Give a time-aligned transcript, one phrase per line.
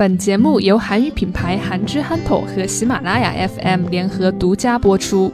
[0.00, 5.30] 本节目由韩语品牌韩之憨头和喜马拉雅 FM 联合独家播出。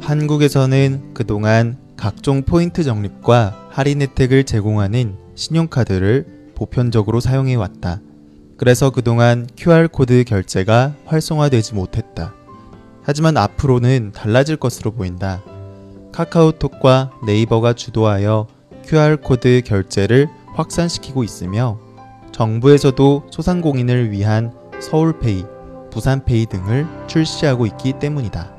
[0.00, 6.26] 한국에서는 그동안 각종 포인트 적립과 할인 혜택을 제공하는 신용카드를
[6.56, 8.00] 보편적으로 사용해 왔다.
[8.56, 12.34] 그래서 그동안 QR코드 결제가 활성화되지 못했다.
[13.04, 15.44] 하지만 앞으로는 달라질 것으로 보인다.
[16.10, 18.48] 카카오톡과 네이버가 주도하여
[18.84, 20.26] QR코드 결제를
[20.56, 21.78] 확산시키고 있으며
[22.33, 24.51] 정부에서도 소상공인을 위한
[24.81, 25.45] 서울페이,
[25.91, 28.51] 부산페이 등을 출시하고 있기 때문이다.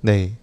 [0.00, 0.36] 네.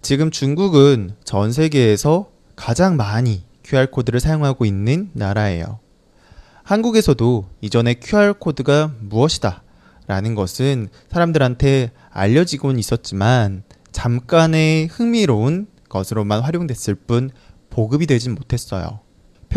[0.00, 5.78] 지금 중국은 전 세계에서 가장 많이 QR코드를 사용하고 있는 나라예요.
[6.62, 9.62] 한국에서도 이전에 QR코드가 무엇이다
[10.06, 17.30] 라는 것은 사람들한테 알려지곤 있었지만 잠깐의 흥미로운 것으로만 활용됐을 뿐
[17.68, 19.05] 보급이 되진 못했어요.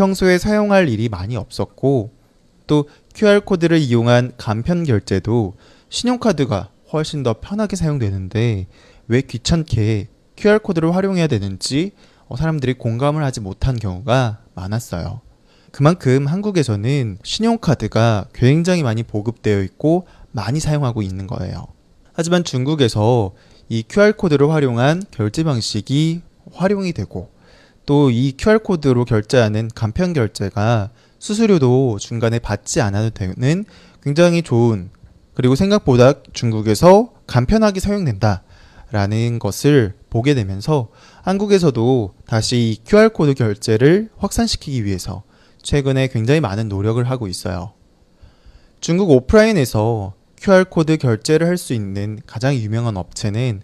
[0.00, 2.10] 평소에 사용할 일이 많이 없었고
[2.66, 5.52] 또 QR코드를 이용한 간편 결제도
[5.90, 8.66] 신용카드가 훨씬 더 편하게 사용되는데
[9.08, 11.92] 왜 귀찮게 QR코드를 활용해야 되는지
[12.28, 15.20] 어, 사람들이 공감을 하지 못한 경우가 많았어요.
[15.70, 21.66] 그만큼 한국에서는 신용카드가 굉장히 많이 보급되어 있고 많이 사용하고 있는 거예요.
[22.14, 23.32] 하지만 중국에서
[23.68, 26.22] 이 QR코드를 활용한 결제 방식이
[26.54, 27.28] 활용이 되고
[27.90, 33.64] 또 이 QR코드로 결제하는 간편 결제가 수수료도 중간에 받지 않아도 되는
[34.00, 34.90] 굉장히 좋은
[35.34, 38.44] 그리고 생각보다 중국에서 간편하게 사용된다.
[38.92, 40.90] 라는 것을 보게 되면서
[41.22, 45.22] 한국에서도 다시 이 QR코드 결제를 확산시키기 위해서
[45.62, 47.72] 최근에 굉장히 많은 노력을 하고 있어요.
[48.80, 53.62] 중국 오프라인에서 QR코드 결제를 할 수 있는 가장 유명한 업체는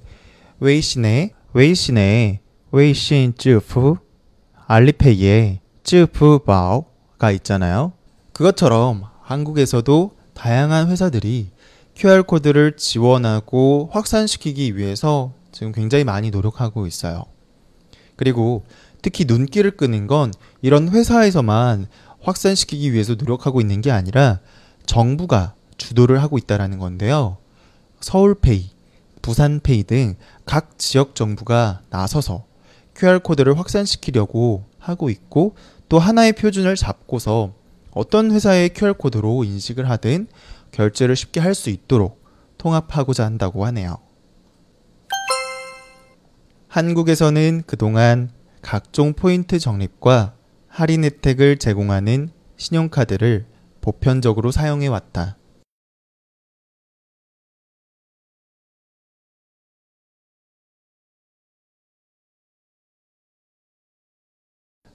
[0.60, 2.41] 웨이신의 웨이신의
[2.72, 4.05] 웨이신 쯔프,
[4.67, 7.92] 알리페이의 支付宝가 있잖아요.
[8.33, 11.50] 그것처럼 한국에서도 다양한 회사들이
[11.95, 17.25] QR코드를 지원하고 확산시키기 위해서 지금 굉장히 많이 노력하고 있어요.
[18.16, 18.65] 그리고
[19.03, 20.32] 특히 눈길을 끄는 건
[20.62, 21.87] 이런 회사에서만
[22.21, 24.41] 확산시키기 위해서 노력하고 있는 게 아니라
[24.84, 27.38] 정부가 주도를 하고 있다라는 건데요.
[28.00, 28.71] 서울페이,
[29.22, 32.44] 부산페이 등 각 지역 정부가 나서서
[32.96, 35.54] QR코드를 확산시키려고 하고 있고
[35.88, 37.54] 또 하나의 표준을 잡고서
[37.92, 40.28] 어떤 회사의 QR코드로 인식을 하든
[40.72, 42.24] 결제를 쉽게 할 수 있도록
[42.58, 43.98] 통합하고자 한다고 하네요.
[46.68, 48.30] 한국에서는 그동안
[48.60, 50.34] 각종 포인트 적립과
[50.68, 53.46] 할인 혜택을 제공하는 신용카드를
[53.80, 55.36] 보편적으로 사용해 왔다.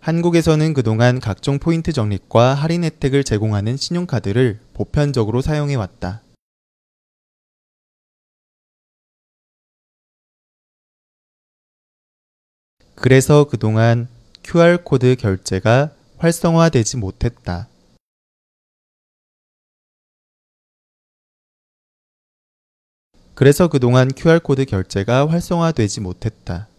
[0.01, 6.23] 한국에서는 그동안 각종 포인트 적립과 할인 혜택을 제공하는 신용카드를 보편적으로 사용해 왔다.
[12.95, 14.07] 그래서 그동안
[14.43, 17.67] QR코드 결제가 활성화되지 못했다.
[23.35, 26.70] 그래서 그동안 QR코드 결제가 활성화되지 못했다.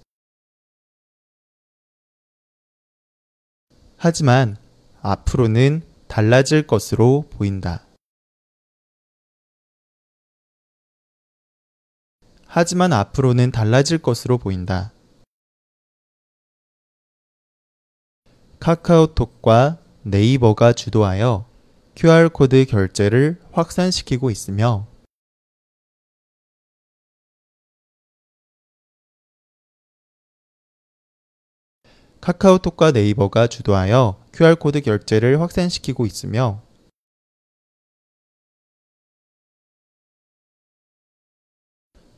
[4.05, 4.57] 하지만
[5.01, 7.87] 앞으로는 달라질 것으로 보인다.
[12.49, 14.93] 하지만 앞으로는 달라질 것으로 보인다.
[18.59, 21.49] 카카오톡과 네이버가 주도하여
[21.95, 24.89] QR코드 결제를 확산시키고 있으며
[32.23, 36.63] 카카오톡과 네이버가 주도하여 QR코드 결제를 확산시키고 있으며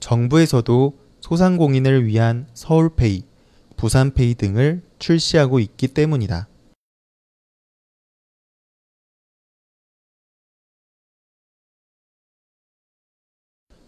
[0.01, 3.25] 정부에서도 소상공인을 위한 서울페이,
[3.79, 6.49] 부산페이 등을 출시하고 있기 때문이다.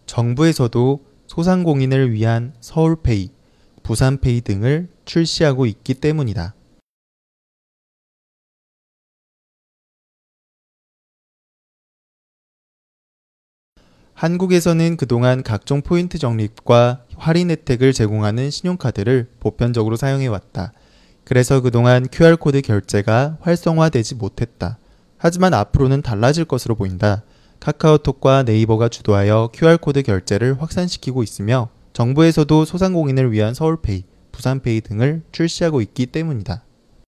[0.07, 3.36] 정부에서도 소상공인을 위한 서울페이,
[3.87, 6.53] 부산페이 등을 출시하고 있기 때문이다.
[14.13, 20.73] 한국에서는 그동안 각종 포인트 적립과 할인 혜택을 제공하는 신용카드를 보편적으로 사용해 왔다.
[21.23, 24.79] 그래서 그동안 QR코드 결제가 활성화되지 못했다.
[25.17, 27.23] 하지만 앞으로는 달라질 것으로 보인다.
[27.61, 36.05] 카카오톡과 네이버가 주도하여 QR코드 결제를 확산시키고 있으며 정부에서도 소상공인을 위한 서울페이, 부산페이 등을 출시하고 있기
[36.05, 36.61] 때문이다.